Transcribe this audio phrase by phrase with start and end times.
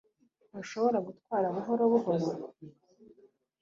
[0.49, 2.27] Ntushobora gutwara buhoro buhoro?